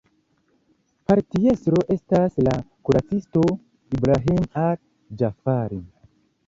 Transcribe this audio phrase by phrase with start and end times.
[1.11, 2.55] Partiestro estas la
[2.89, 3.45] kuracisto
[4.01, 5.85] Ibrahim al-Ĝafari.